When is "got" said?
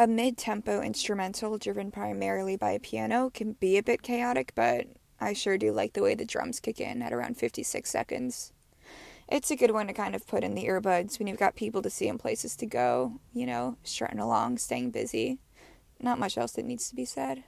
11.38-11.54